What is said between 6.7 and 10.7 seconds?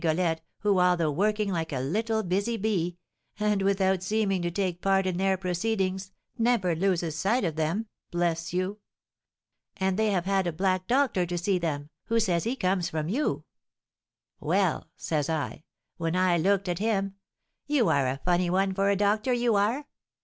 loses sight of them, bless you! And they have had a